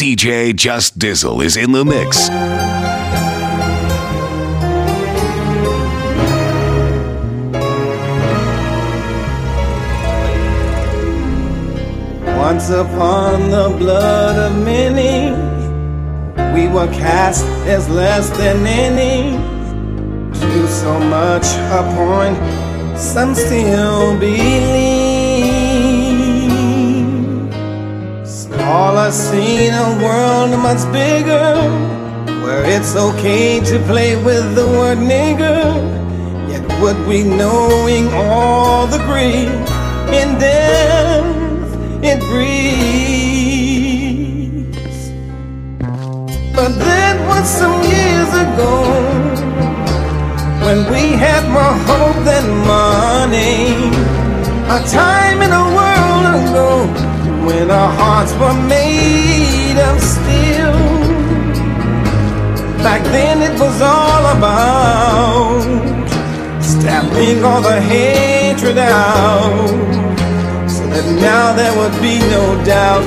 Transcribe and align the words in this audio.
DJ 0.00 0.56
Just 0.56 0.98
Dizzle 0.98 1.44
is 1.44 1.58
in 1.58 1.72
the 1.72 1.84
mix. 1.84 2.30
Once 12.38 12.70
upon 12.70 13.50
the 13.50 13.76
blood 13.76 14.38
of 14.38 14.64
many, 14.64 15.32
we 16.54 16.66
were 16.66 16.90
cast 16.94 17.44
as 17.68 17.86
less 17.90 18.30
than 18.38 18.66
any. 18.66 19.36
To 20.32 20.66
so 20.66 20.98
much 20.98 21.44
a 21.76 21.82
point, 21.94 22.98
some 22.98 23.34
still 23.34 24.18
believe. 24.18 24.89
Smaller 28.70 29.10
seen 29.10 29.74
a 29.74 29.98
world 30.00 30.50
much 30.62 30.82
bigger, 30.92 31.58
where 32.44 32.64
it's 32.64 32.94
okay 32.94 33.58
to 33.64 33.80
play 33.80 34.14
with 34.14 34.54
the 34.54 34.64
word 34.64 34.98
nigger. 34.98 35.74
Yet 36.48 36.62
would 36.80 37.04
we 37.08 37.24
knowing 37.24 38.06
all 38.12 38.86
the 38.86 38.98
grief 39.10 39.50
in 40.20 40.38
death 40.38 41.26
it 42.10 42.20
breathes. 42.30 42.70
But 46.54 46.70
that 46.86 47.16
was 47.26 47.48
some 47.50 47.82
years 47.82 48.32
ago 48.46 48.72
when 50.64 50.78
we 50.92 51.02
had 51.18 51.42
more 51.56 51.76
hope 51.90 52.22
than 52.24 52.46
money. 52.78 53.90
A 54.76 54.78
time 54.86 55.42
in 55.42 55.50
a 55.50 55.64
world 55.74 56.24
ago 56.38 57.09
when 57.50 57.70
our 57.70 57.92
hearts 58.00 58.32
were 58.40 58.58
made 58.68 59.78
of 59.90 59.96
steel. 60.14 60.78
Back 62.86 63.02
then 63.16 63.36
it 63.48 63.56
was 63.64 63.76
all 63.82 64.24
about 64.36 65.62
stamping 66.62 67.44
all 67.44 67.60
the 67.60 67.80
hatred 67.80 68.78
out 68.78 69.68
So 70.74 70.82
that 70.92 71.06
now 71.28 71.46
there 71.58 71.74
would 71.78 71.96
be 72.00 72.16
no 72.36 72.44
doubt 72.64 73.04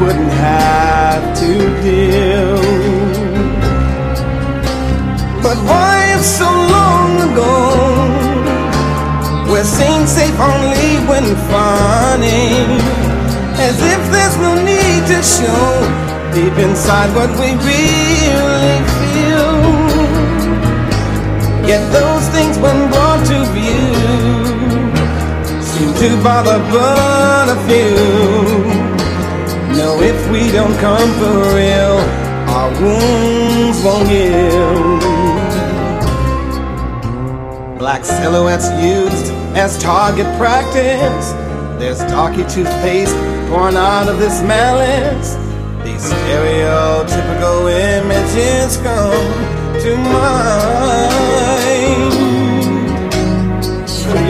we 0.00 0.06
wouldn't 0.06 0.34
have 0.50 1.22
to 1.40 1.52
deal. 1.86 2.58
But 5.44 5.56
why 5.68 5.96
if 6.16 6.22
so 6.40 6.50
long 6.76 7.10
ago 7.28 7.54
we're 9.50 9.70
seen 9.78 10.06
safe 10.06 10.38
only 10.52 10.88
when 11.10 11.26
funny, 11.50 13.05
as 13.58 13.80
if 13.80 14.02
there's 14.12 14.36
no 14.38 14.54
need 14.62 15.06
to 15.06 15.22
show 15.22 15.70
deep 16.34 16.56
inside 16.58 17.08
what 17.14 17.30
we 17.40 17.48
really 17.64 18.78
feel. 19.00 19.56
Yet 21.66 21.82
those 21.92 22.28
things 22.28 22.58
when 22.58 22.90
brought 22.90 23.24
to 23.26 23.38
view 23.56 24.46
seem 25.62 25.92
to 25.94 26.22
bother 26.22 26.58
but 26.70 27.48
a 27.48 27.58
few. 27.66 27.96
No, 29.76 30.00
if 30.00 30.30
we 30.30 30.50
don't 30.52 30.76
come 30.78 31.10
for 31.18 31.36
real, 31.56 31.96
our 32.56 32.70
wounds 32.80 33.82
won't 33.82 34.08
heal. 34.08 34.98
Black 37.78 38.04
silhouettes 38.04 38.68
used 38.82 39.32
as 39.56 39.78
target 39.82 40.26
practice. 40.38 41.32
There's 41.78 41.98
darky 42.10 42.44
toothpaste 42.44 43.16
born 43.48 43.76
out 43.76 44.08
of 44.08 44.18
this 44.18 44.42
malice. 44.42 45.36
These 45.84 46.12
stereotypical 46.12 47.70
images 47.70 48.76
come 48.78 49.80
to 49.80 49.96
mind 49.96 51.16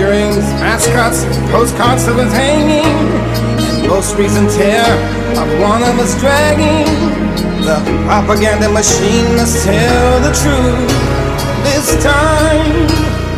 earrings, 0.06 0.44
mascots, 0.60 1.24
postcards 1.50 2.06
that 2.06 2.14
was 2.14 2.32
hanging, 2.32 2.86
most 3.88 4.16
recent 4.16 4.50
tear 4.50 4.86
of 5.40 5.48
one 5.60 5.82
of 5.82 5.98
us 5.98 6.18
dragging. 6.20 6.86
The 7.66 7.78
propaganda 8.06 8.68
machine 8.68 9.26
must 9.36 9.64
tell 9.64 10.20
the 10.20 10.32
truth. 10.42 10.90
This 11.66 11.86
time, 12.02 12.88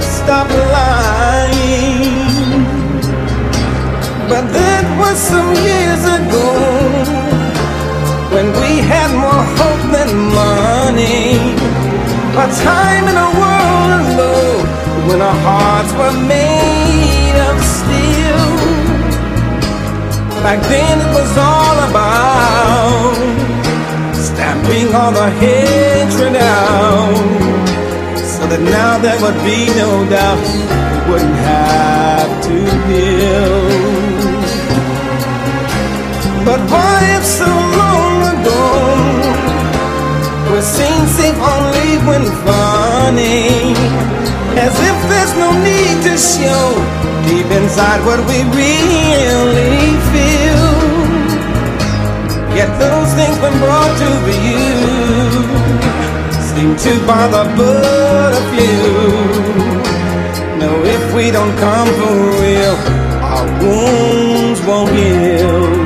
stop 0.00 0.48
lying. 0.50 1.87
But 4.28 4.44
that 4.52 4.84
was 5.00 5.16
some 5.16 5.50
years 5.56 6.02
ago 6.04 6.48
when 8.28 8.52
we 8.60 8.84
had 8.84 9.08
more 9.24 9.44
hope 9.56 9.84
than 9.88 10.10
money. 10.36 11.56
A 12.36 12.46
time 12.60 13.04
in 13.08 13.16
a 13.16 13.30
world 13.40 13.90
of 13.98 14.04
low 14.20 14.52
when 15.08 15.20
our 15.24 15.38
hearts 15.48 15.92
were 15.96 16.16
made 16.28 17.36
of 17.48 17.56
steel. 17.76 18.44
Back 20.44 20.60
then 20.68 21.00
it 21.00 21.10
was 21.16 21.32
all 21.40 21.78
about 21.88 23.16
stamping 24.12 24.92
all 24.94 25.10
the 25.10 25.30
hatred 25.40 26.36
out, 26.36 27.16
so 28.14 28.46
that 28.46 28.60
now 28.60 28.98
there 29.00 29.18
would 29.24 29.40
be 29.42 29.72
no 29.72 30.04
doubt 30.12 30.44
we 30.92 30.98
wouldn't 31.10 31.38
have 31.48 32.30
to 32.44 32.56
deal. 32.92 34.07
But 36.48 36.60
why 36.70 37.00
if 37.18 37.26
so 37.26 37.44
long 37.44 38.16
ago 38.32 38.64
we're 40.48 40.64
seen 40.64 41.04
safe 41.16 41.36
only 41.36 41.90
when 42.08 42.24
funny? 42.48 43.76
As 44.56 44.72
if 44.90 44.98
there's 45.10 45.34
no 45.36 45.50
need 45.60 45.96
to 46.08 46.16
show 46.16 46.64
deep 47.28 47.48
inside 47.52 48.00
what 48.08 48.20
we 48.30 48.38
really 48.56 49.92
feel. 50.08 50.68
Yet 52.56 52.70
those 52.80 53.12
things 53.12 53.36
when 53.44 53.52
brought 53.60 53.94
to 54.00 54.10
view 54.24 55.28
seem 56.48 56.70
to 56.86 56.92
bother 57.06 57.44
but 57.58 58.32
a 58.40 58.42
few. 58.52 58.88
No, 60.60 60.70
if 60.96 61.14
we 61.14 61.30
don't 61.30 61.54
come 61.58 61.88
for 62.00 62.14
real, 62.40 62.76
our 63.36 63.46
wounds 63.60 64.62
won't 64.62 64.90
heal. 64.96 65.77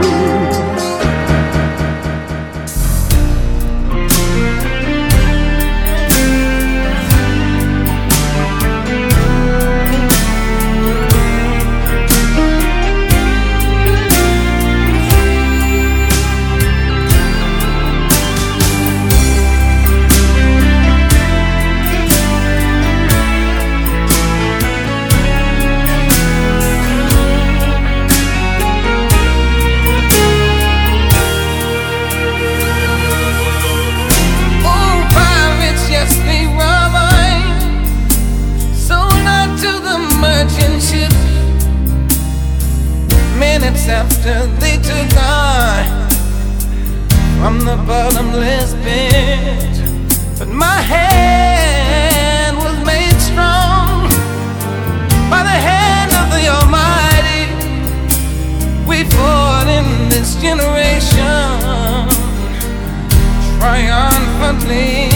Triumphantly. 64.62 65.11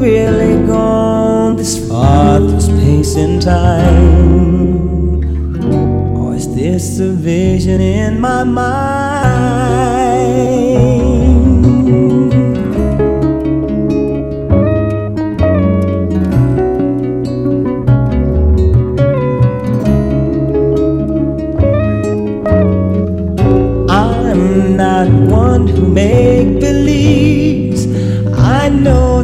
Really 0.00 0.66
gone 0.66 1.56
this 1.56 1.76
far 1.86 2.38
through 2.38 2.60
space 2.60 3.16
and 3.16 3.40
time? 3.42 4.40
Or 6.16 6.34
is 6.34 6.54
this 6.54 6.98
a 7.00 7.10
vision 7.10 7.80
in 7.82 8.18
my 8.18 8.44
mind? 8.44 10.09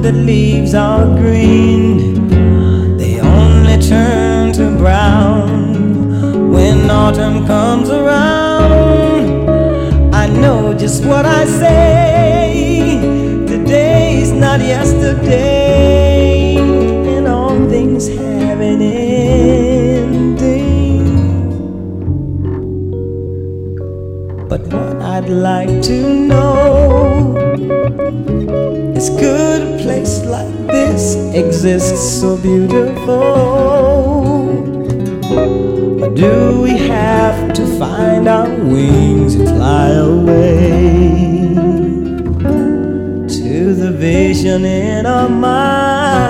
That 0.07 0.15
leaves 0.15 0.73
are 0.73 1.05
green. 1.17 2.29
They 2.97 3.19
only 3.19 3.77
turn 3.79 4.53
to 4.53 4.71
brown 4.79 6.49
when 6.49 6.89
autumn 6.89 7.45
comes 7.45 7.91
around. 7.91 9.51
I 10.15 10.29
know 10.29 10.73
just 10.75 11.05
what 11.05 11.27
I 11.27 11.45
say. 11.45 13.01
Today's 13.49 14.31
not 14.31 14.61
yesterday, 14.61 16.55
and 16.57 17.27
all 17.27 17.59
things 17.69 18.07
have 18.07 18.61
an 18.61 18.81
ending. 18.81 19.49
But 24.49 24.61
what 24.73 25.03
I'd 25.03 25.29
like 25.29 25.83
to 25.83 25.99
know 26.31 27.35
is 28.97 29.11
good 29.11 29.61
a 29.61 29.83
place 29.83 30.25
like 30.25 30.49
this 30.67 31.17
exists 31.35 32.21
so 32.21 32.35
beautiful? 32.39 33.13
Or 36.03 36.09
do 36.15 36.63
we 36.63 36.79
have 36.79 37.53
to 37.53 37.67
find 37.79 38.27
our 38.27 38.49
wings 38.49 39.35
and 39.35 39.49
fly 39.49 39.89
away 39.91 40.79
to 43.29 43.75
the 43.75 43.93
vision 43.93 44.65
in 44.65 45.05
our 45.05 45.29
mind? 45.29 46.26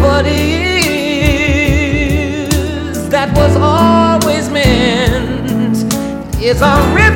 What 0.00 0.26
is 0.26 0.38
that 3.08 3.28
was 3.36 3.56
always 3.56 4.48
meant. 4.50 5.76
Is 6.40 6.60
a 6.62 6.76
ribbon 6.94 7.07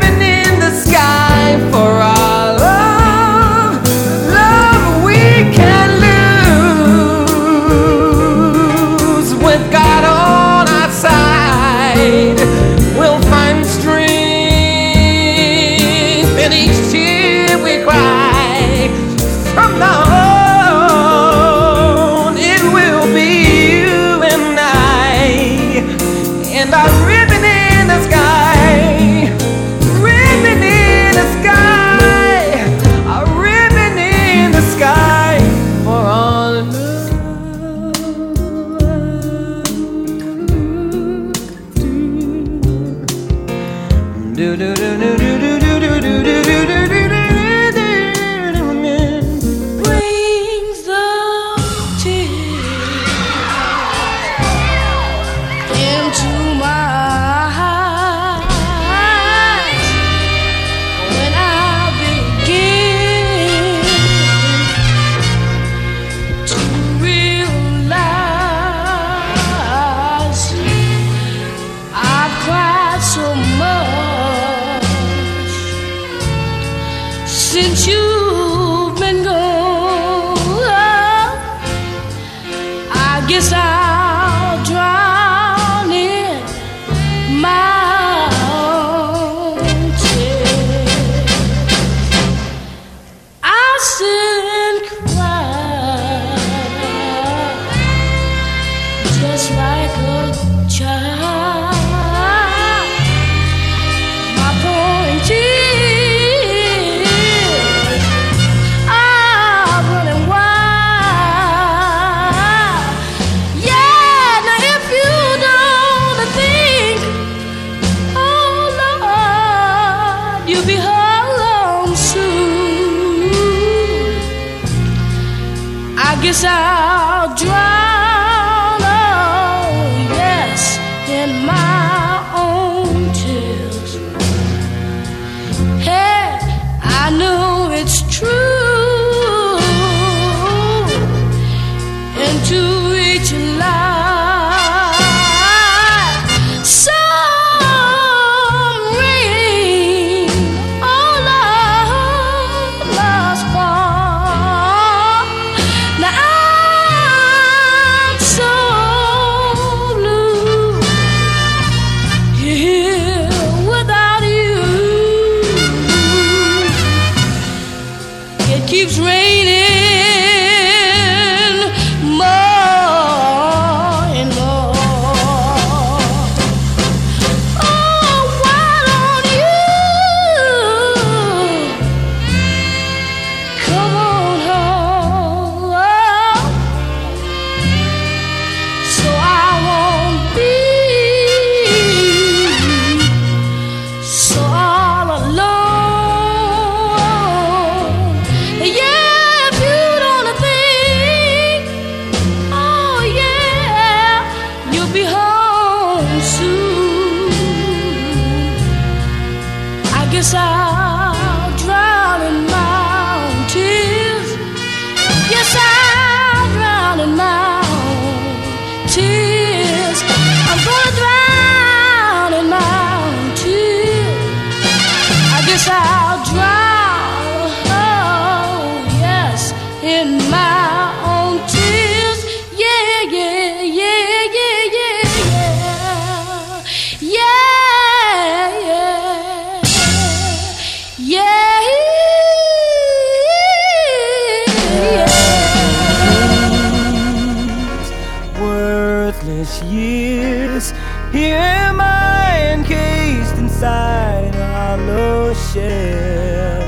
shell. 255.53 256.63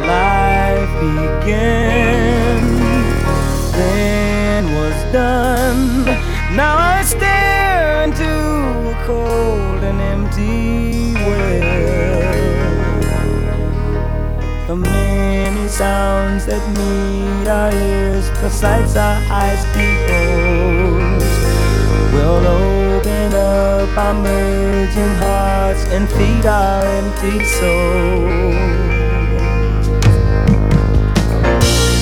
Life 0.00 0.92
began, 1.04 2.62
then 3.72 4.64
was 4.76 5.12
done. 5.12 6.04
Now 6.56 6.76
I 6.78 7.02
stare 7.02 8.04
into 8.04 8.24
a 8.24 9.04
cold 9.04 9.82
and 9.84 10.00
empty 10.00 11.12
well. 11.26 12.22
The 14.68 14.76
many 14.76 15.68
sounds 15.68 16.46
that 16.46 16.64
meet 16.78 17.46
our 17.46 17.70
ears, 17.72 18.30
the 18.40 18.48
sights 18.48 18.96
our 18.96 19.20
eyes 19.30 19.62
behold, 19.76 21.22
will 22.14 22.46
open 22.46 23.34
up 23.34 23.98
our 23.98 24.14
merging 24.14 25.14
hearts 25.16 25.75
and 25.94 26.08
feed 26.08 26.46
our 26.46 26.84
empty 26.84 27.44
souls. 27.44 28.56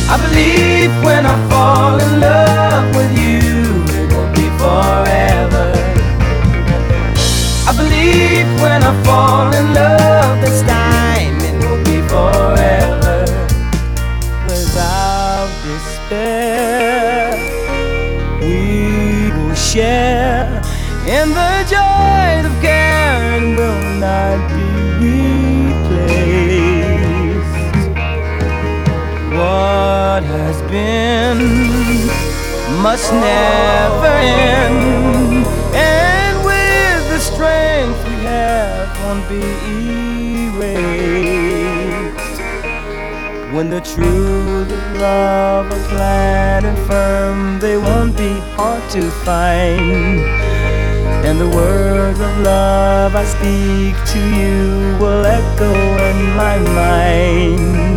I 0.08 0.16
believe 0.24 0.92
when 1.04 1.26
I 1.26 1.36
fall 1.50 1.98
in 2.00 2.20
love 2.20 2.94
with 2.96 3.10
you, 3.18 3.42
it 4.00 4.08
will 4.12 4.30
be 4.32 4.46
forever. 4.62 5.66
I 7.68 7.72
believe 7.76 8.48
when 8.62 8.82
I 8.82 8.92
fall 9.04 9.52
in 9.52 9.74
love 9.74 10.43
been 30.74 31.38
must 32.82 33.12
never 33.12 34.14
end, 34.50 35.46
and 35.72 36.34
with 36.44 37.02
the 37.12 37.20
strength 37.20 38.00
we 38.08 38.16
have, 38.26 38.88
won't 39.02 39.24
be 39.28 39.44
erased. 40.50 40.80
When 43.54 43.70
the 43.70 43.82
truth 43.92 44.70
of 44.78 44.84
love 44.98 45.66
are 45.76 45.88
glad 45.94 46.64
and 46.64 46.78
firm, 46.88 47.60
they 47.60 47.76
won't 47.76 48.16
be 48.16 48.32
hard 48.56 48.82
to 48.96 49.02
find. 49.26 50.18
And 51.26 51.36
the 51.40 51.50
words 51.60 52.18
of 52.18 52.32
love 52.40 53.14
I 53.14 53.24
speak 53.36 53.94
to 54.12 54.20
you 54.38 54.98
will 55.00 55.24
echo 55.24 55.72
in 56.10 56.18
my 56.42 56.58
mind. 56.82 57.93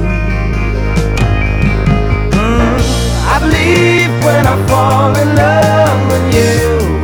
Believe 3.49 4.11
when 4.23 4.45
I 4.45 4.55
fall 4.67 5.15
in 5.15 5.35
love 5.35 5.99
with 6.11 6.25
you, 6.35 6.59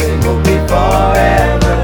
it 0.08 0.18
will 0.26 0.42
be 0.50 0.58
forever. 0.72 1.76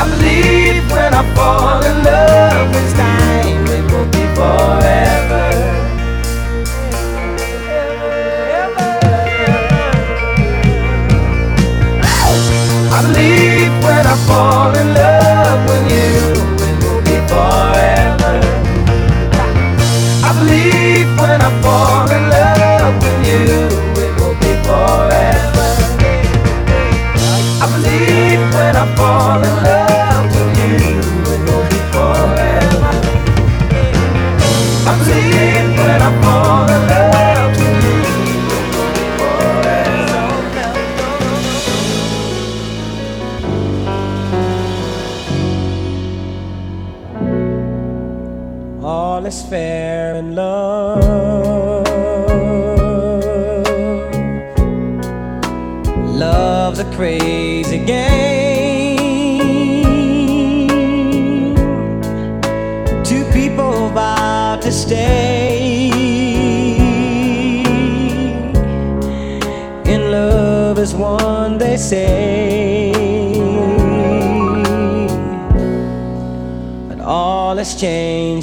I 0.00 0.04
believe 0.10 0.90
when 0.90 1.12
I 1.14 1.22
fall 1.34 1.82
in 1.90 1.96
love 2.04 2.72
this 2.72 2.92
time, 2.94 3.66
it 3.76 3.84
will 3.92 4.08
be 4.16 4.24
forever. 4.38 5.46
I 12.96 13.02
believe 13.06 13.72
when 13.84 14.06
I 14.06 14.16
fall 14.26 14.74
in 14.76 14.94
love 14.94 15.15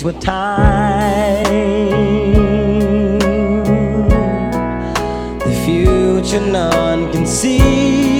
changed 0.03 0.05
with 0.05 0.19
time. 0.19 1.43
The 5.39 5.63
future 5.65 6.41
none 6.41 7.11
can 7.11 7.25
see. 7.25 8.12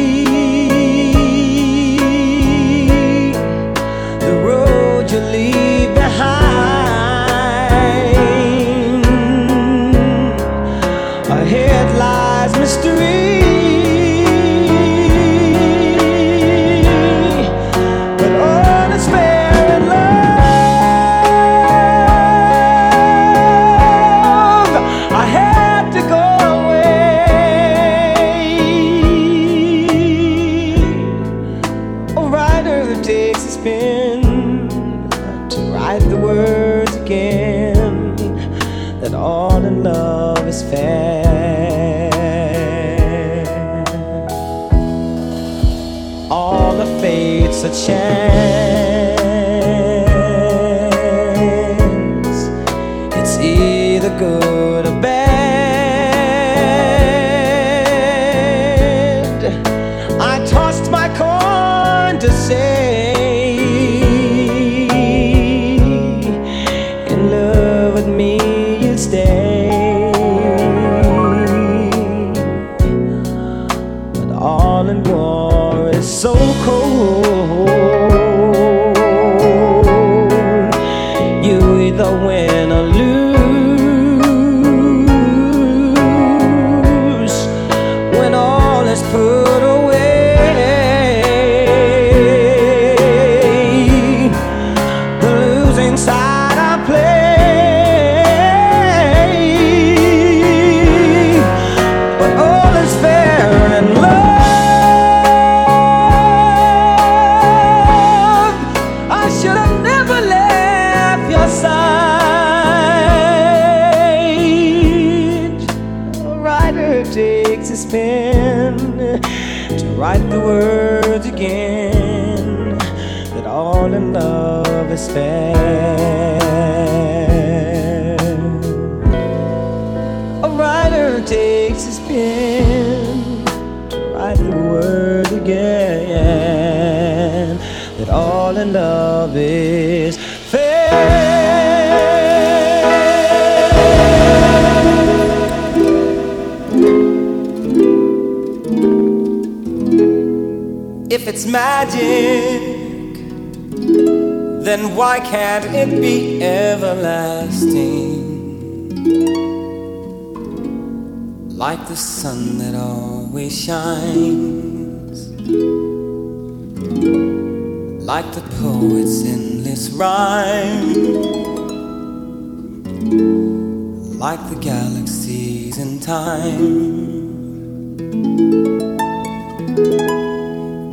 Time. 176.13 176.63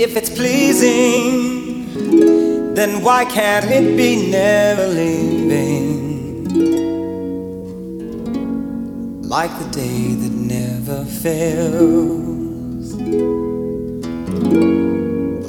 If 0.04 0.10
it's 0.18 0.30
pleasing, 0.40 1.94
then 2.74 2.90
why 3.04 3.20
can't 3.36 3.70
it 3.78 3.86
be 4.00 4.10
never 4.30 4.86
leaving? 5.00 5.98
Like 9.36 9.52
the 9.62 9.68
day 9.82 10.00
that 10.22 10.34
never 10.56 10.98
fails. 11.24 12.86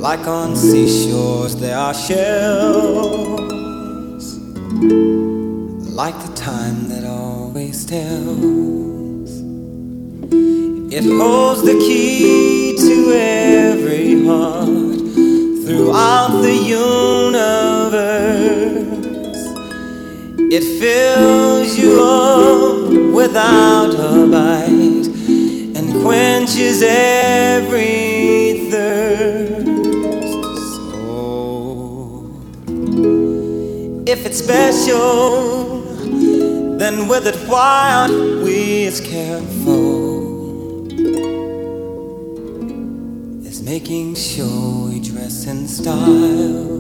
Like 0.07 0.25
on 0.39 0.49
seashores 0.55 1.53
there 1.63 1.77
are 1.77 1.93
shells. 2.07 3.45
Like 6.01 6.17
the 6.27 6.33
time 6.35 6.77
that 6.89 7.03
always 7.05 7.85
tells. 7.85 8.90
It 10.93 11.05
holds 11.05 11.61
the 11.63 11.75
key 11.75 12.75
to 12.75 13.13
every 13.13 14.25
heart 14.25 14.67
throughout 15.63 16.41
the 16.41 16.53
universe. 16.53 17.31
It 20.51 20.65
fills 20.81 21.79
you 21.79 21.97
up 21.97 22.91
without 23.13 23.93
a 23.93 24.27
bite 24.27 25.07
and 25.77 26.03
quenches 26.03 26.83
every 26.83 28.69
thirst. 28.69 29.65
So, 30.75 32.35
if 34.05 34.25
it's 34.25 34.39
special, 34.39 35.79
then 36.77 37.07
with 37.07 37.27
it, 37.27 37.37
aren't 37.49 38.43
we 38.43 38.87
as 38.87 38.99
careful? 38.99 39.50
Making 43.71 44.13
sure 44.13 44.89
we 44.89 44.99
dress 44.99 45.47
in 45.47 45.65
style. 45.65 46.77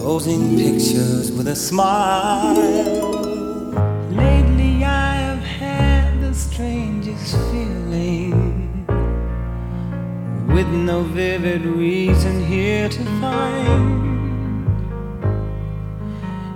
Posing 0.00 0.56
pictures 0.56 1.30
with 1.30 1.48
a 1.48 1.54
smile. 1.54 2.54
Lately 4.22 4.82
I 4.82 5.12
have 5.26 5.44
had 5.60 6.22
the 6.22 6.32
strangest 6.32 7.34
feeling. 7.50 8.32
With 10.54 10.68
no 10.68 11.02
vivid 11.02 11.62
reason 11.66 12.34
here 12.46 12.88
to 12.88 13.04
find. 13.20 13.90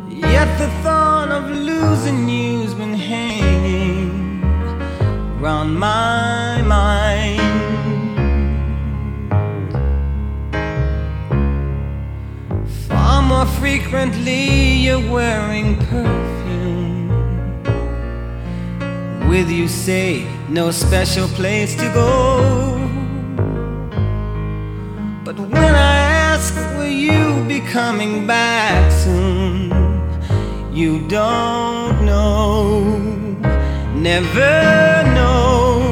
Yet 0.09 0.49
the 0.62 0.70
thought 0.83 1.31
of 1.38 1.44
losing 1.51 2.31
you's 2.31 2.72
been 2.72 2.94
hanging 2.94 3.95
round 5.40 5.79
my 5.79 6.62
mind. 6.62 7.40
Far 12.88 13.22
more 13.22 13.46
frequently, 13.46 14.72
you're 14.85 15.11
wearing 15.11 15.77
perfume. 15.77 17.09
With 19.29 19.51
you, 19.51 19.68
say, 19.68 20.27
no 20.49 20.70
special 20.70 21.29
place 21.29 21.75
to 21.75 21.90
go. 21.92 22.88
But 25.25 25.38
when 25.38 25.75
I 25.75 25.96
ask, 26.33 26.55
will 26.77 26.87
you 26.87 27.44
be 27.46 27.61
coming 27.61 28.27
back 28.27 28.92
soon? 28.92 29.72
You 30.72 31.09
don't 31.09 32.05
know, 32.05 32.95
never 34.12 35.03
know. 35.16 35.83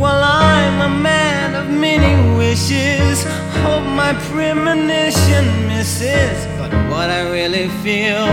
Well, 0.00 0.22
I'm 0.24 0.76
a 0.90 0.92
man 1.10 1.54
of 1.54 1.66
many 1.70 2.14
wishes. 2.36 3.22
Hope 3.62 3.86
my 4.02 4.12
premonition 4.30 5.44
misses. 5.68 6.36
But 6.58 6.72
what 6.90 7.08
I 7.18 7.20
really 7.36 7.68
feel, 7.84 8.26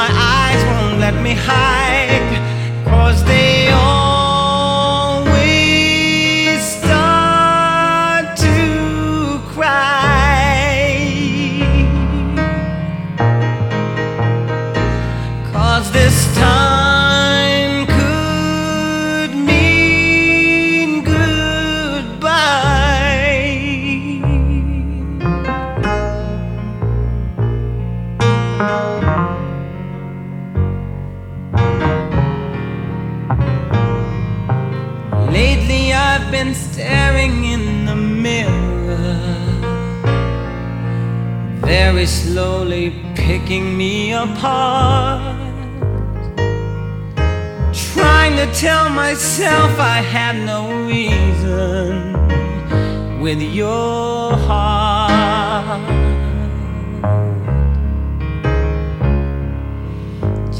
my 0.00 0.08
eyes 0.36 0.60
won't 0.70 0.98
let 0.98 1.14
me 1.26 1.34
hide. 1.50 2.32
Cause 2.84 3.22
they 3.24 3.70
always 3.70 4.19
picking 43.50 43.76
me 43.76 44.12
apart. 44.12 45.36
Trying 47.92 48.36
to 48.36 48.46
tell 48.54 48.88
myself 48.88 49.72
I 49.80 50.00
had 50.14 50.36
no 50.46 50.60
reason 50.86 52.12
with 53.20 53.42
your 53.42 54.36
heart. 54.46 55.80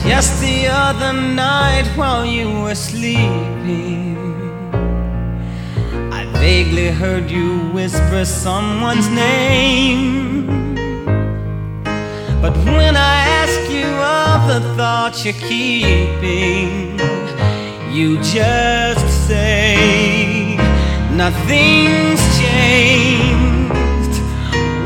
Just 0.03 0.40
the 0.40 0.66
other 0.66 1.12
night 1.12 1.87
while 1.94 2.26
you 2.26 2.48
were 2.62 2.74
sleeping. 2.74 4.16
I 6.11 6.24
vaguely 6.40 6.88
heard 6.88 7.31
you 7.31 7.68
whisper 7.72 8.24
someone's 8.24 9.09
name. 9.09 10.69
But 12.40 12.57
when 12.64 12.96
I 12.96 13.16
ask 13.42 13.70
you 13.70 13.85
of 13.85 14.48
the 14.48 14.74
thoughts 14.74 15.26
you're 15.26 15.35
keeping, 15.35 16.98
you 17.92 18.16
just 18.22 19.29
say 19.29 20.57
nothing's 21.12 22.22
changed. 22.40 24.16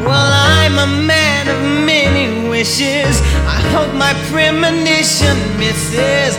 Well, 0.02 0.30
I'm 0.34 0.78
a 0.80 1.06
man 1.06 1.46
of 1.46 1.86
many 1.86 2.48
wishes. 2.48 3.22
I 3.46 3.60
hope 3.70 3.94
my 3.94 4.14
premonition 4.32 5.36
misses. 5.56 6.34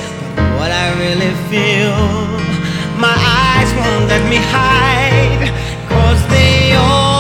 What 0.60 0.72
I 0.72 0.88
really 1.00 1.34
feel, 1.48 1.96
my 3.00 3.16
eyes 3.16 3.72
won't 3.80 4.10
let 4.10 4.30
me 4.30 4.40
hide. 4.52 5.48
Cause 5.88 6.28
they 6.28 6.76
always 6.76 7.15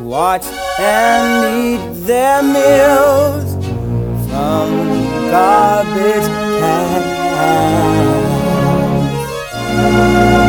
Watch 0.00 0.44
and 0.78 1.64
eat 1.64 2.06
their 2.06 2.42
meals 2.42 3.54
from 4.28 4.68
garbage 5.30 6.28
Broken 9.74 10.43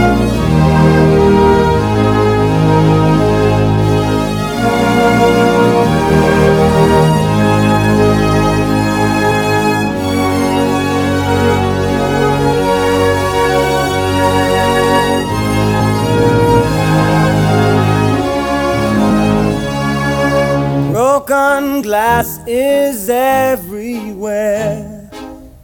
glass 21.55 22.39
is 22.47 23.09
everywhere. 23.09 25.09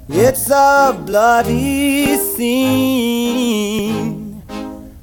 It's 0.08 0.49
a 0.49 0.97
bloody 1.06 2.15
scene. 2.15 4.41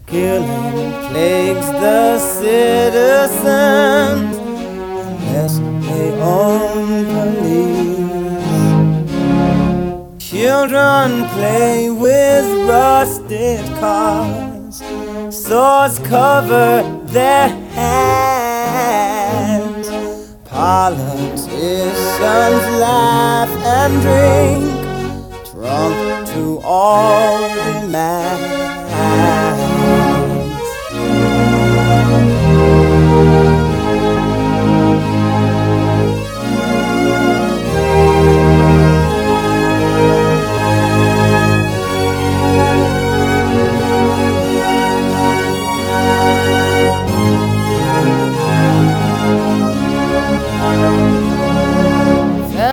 Killing 0.07 0.93
plagues 1.09 1.67
the 1.67 2.19
citizens 2.19 4.37
unless 4.37 5.59
they 5.87 6.11
own 6.23 7.05
police. 7.15 7.99
Children 10.31 11.29
play 11.35 11.91
with 11.91 12.47
rusted 12.67 13.65
cars. 13.79 14.83
Swords 15.31 15.99
cover 15.99 16.83
their 17.07 17.49
hands. 17.49 18.48
Politicians 20.69 21.49
laugh 22.79 23.49
and 23.65 23.95
drink, 24.05 24.69
drunk 25.51 26.29
to 26.29 26.61
all 26.63 27.39
demands. 27.81 28.68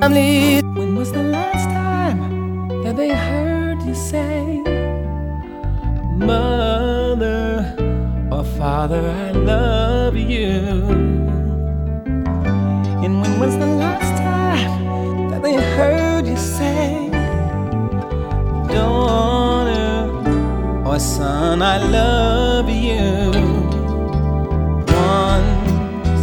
Family 0.01 0.61
When 0.73 0.95
was 0.97 1.13
the 1.13 1.23
last 1.23 1.69
time 1.69 2.67
that 2.83 2.97
they 2.97 3.13
heard 3.13 3.81
you 3.83 3.95
say, 3.95 4.61
Mother 6.17 7.73
or 8.29 8.43
Father, 8.43 8.99
I 8.99 9.31
love 9.31 10.17
you? 10.17 10.57
And 13.05 13.21
when 13.21 13.39
was 13.39 13.55
the 13.57 13.71
last 13.83 14.11
time 14.17 15.29
that 15.29 15.41
they 15.41 15.55
heard 15.77 16.27
you 16.27 16.35
say, 16.35 17.09
Daughter 18.67 20.11
or 20.85 20.99
Son, 20.99 21.61
I 21.61 21.77
love 21.77 22.69
you? 22.69 23.31
Once 24.91 26.19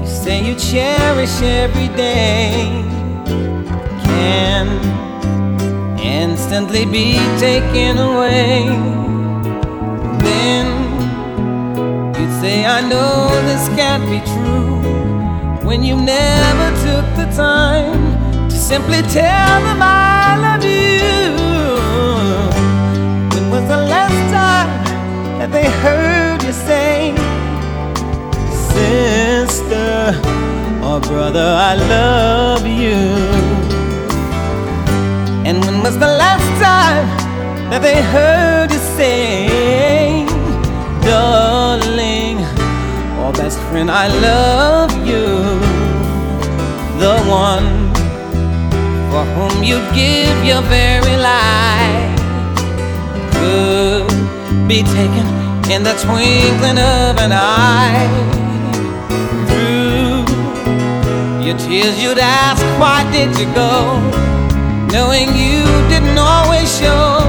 you 0.00 0.06
say 0.06 0.46
you 0.48 0.54
cherish 0.54 1.42
every 1.42 1.88
day 1.88 2.85
can 4.26 4.66
instantly 5.98 6.84
be 6.84 7.08
taken 7.46 7.92
away. 8.10 8.66
Then 10.26 10.66
you'd 12.16 12.34
say, 12.42 12.56
I 12.76 12.80
know 12.90 13.12
this 13.48 13.64
can't 13.78 14.04
be 14.14 14.20
true. 14.32 14.74
When 15.68 15.80
you 15.88 15.96
never 16.18 16.68
took 16.86 17.06
the 17.20 17.28
time 17.48 18.00
to 18.50 18.56
simply 18.72 19.02
tell 19.20 19.58
them 19.66 19.80
I 19.82 20.36
love 20.46 20.64
you. 20.64 21.26
When 23.32 23.44
was 23.54 23.64
the 23.74 23.80
last 23.94 24.20
time 24.38 24.70
that 25.38 25.50
they 25.56 25.68
heard 25.84 26.38
you 26.46 26.54
say, 26.70 27.14
Sister 28.74 29.90
or 30.88 30.98
brother, 31.00 31.48
I 31.70 31.72
love 31.94 32.64
you? 32.82 33.35
And 35.46 35.64
when 35.64 35.80
was 35.80 35.96
the 35.96 36.08
last 36.08 36.48
time 36.60 37.06
that 37.70 37.80
they 37.80 38.02
heard 38.02 38.72
you 38.72 38.80
say, 38.98 40.26
darling, 41.06 42.38
or 43.20 43.32
best 43.32 43.60
friend, 43.70 43.88
I 43.88 44.08
love 44.08 44.90
you? 45.06 45.26
The 46.98 47.14
one 47.30 47.94
for 49.12 49.24
whom 49.36 49.62
you'd 49.62 49.88
give 49.94 50.36
your 50.44 50.62
very 50.62 51.16
life 51.16 52.18
could 53.38 54.08
be 54.66 54.82
taken 54.82 55.26
in 55.70 55.84
the 55.84 55.94
twinkling 56.02 56.78
of 56.98 57.14
an 57.22 57.30
eye. 57.30 58.10
Through 59.46 60.26
your 61.46 61.56
tears, 61.56 62.02
you'd 62.02 62.18
ask, 62.18 62.60
Why 62.80 63.08
did 63.12 63.38
you 63.38 63.46
go? 63.54 64.05
Knowing 64.96 65.28
you 65.36 65.62
didn't 65.90 66.16
always 66.16 66.68
show 66.78 67.20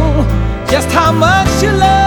just 0.71 0.89
how 0.89 1.11
much 1.11 1.61
you 1.61 1.69
love 1.69 2.06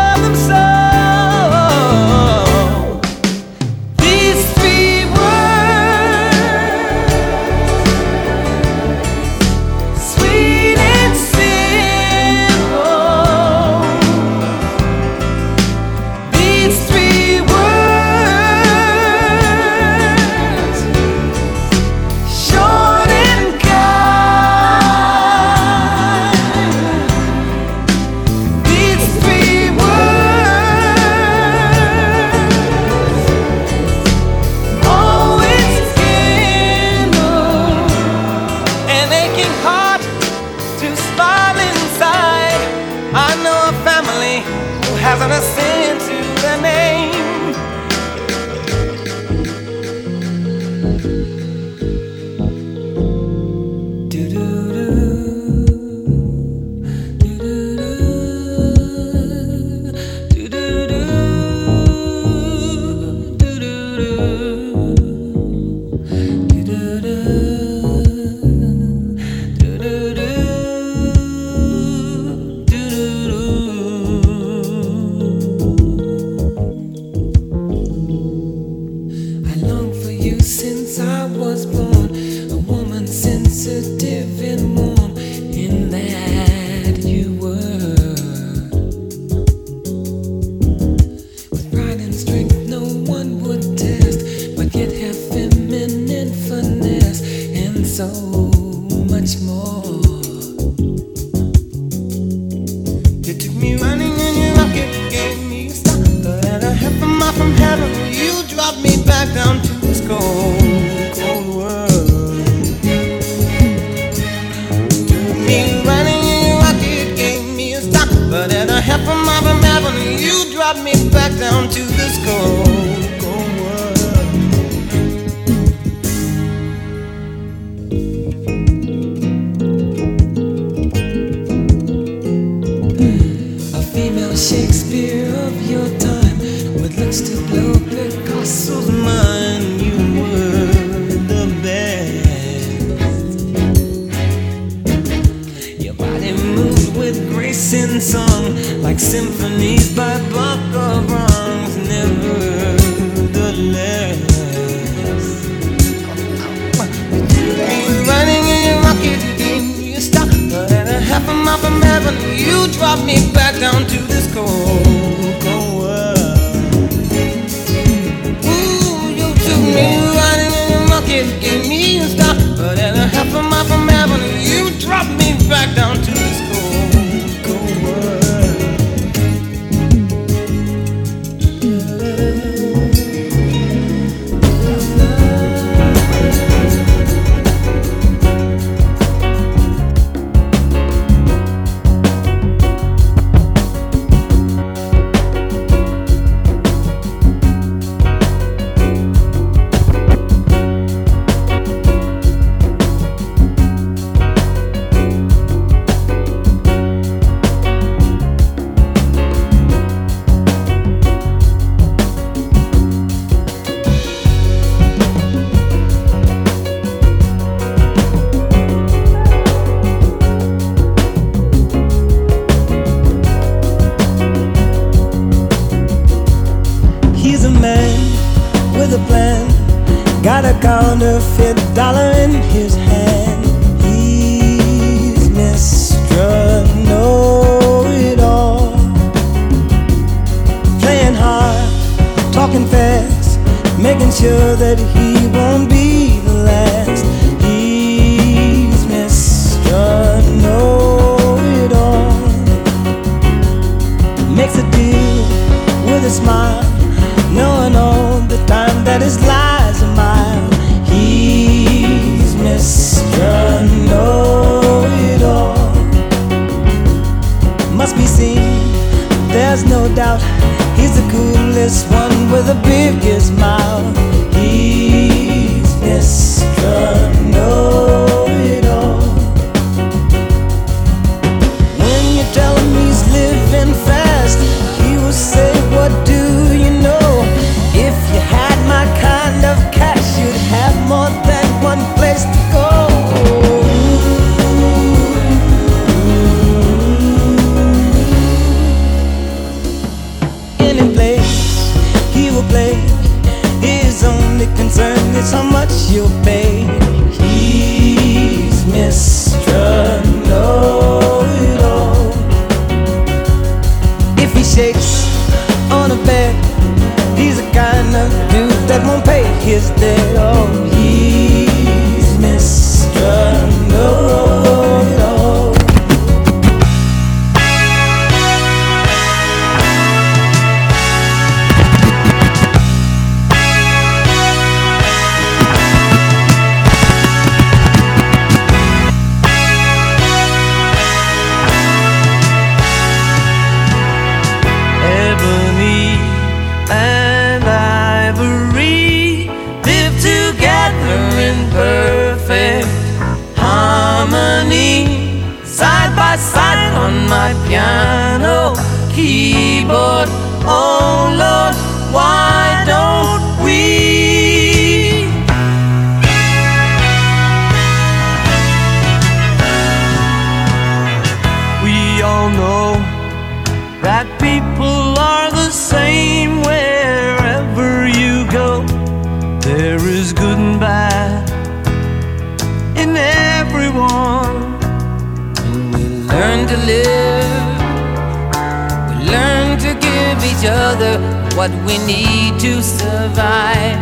what 391.40 391.50
we 391.64 391.78
need 391.86 392.38
to 392.38 392.62
survive. 392.62 393.80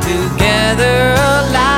Together 0.00 1.12
alive, 1.16 1.77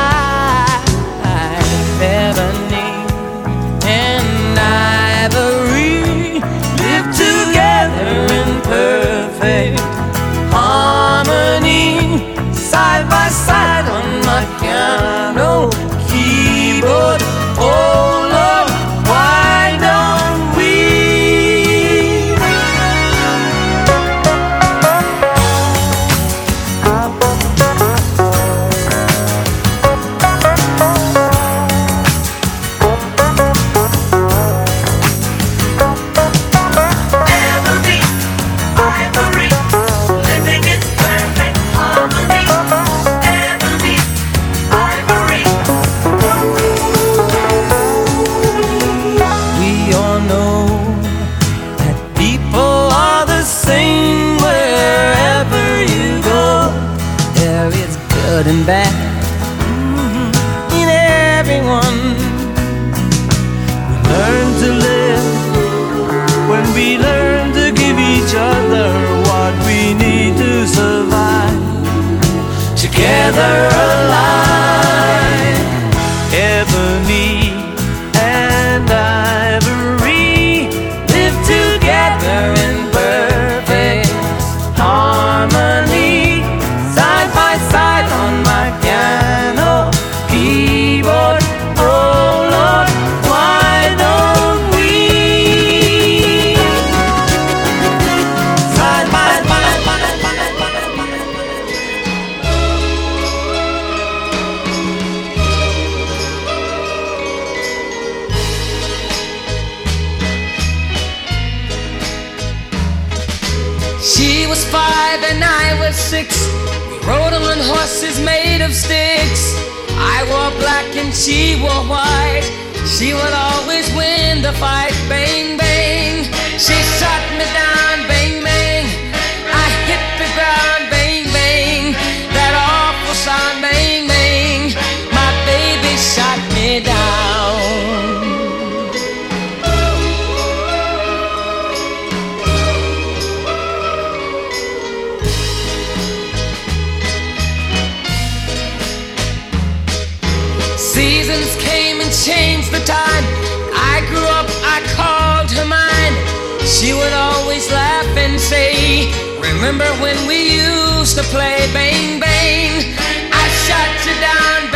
Remember 159.60 159.84
when 160.00 160.16
we 160.26 160.56
used 160.56 161.18
to 161.18 161.22
play 161.24 161.68
bang 161.74 162.18
bang? 162.18 162.96
I 163.30 163.46
shot 163.60 164.06
you 164.06 164.18
down. 164.18 164.69